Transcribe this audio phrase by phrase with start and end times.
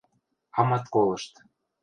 [0.59, 1.33] Амат колышт.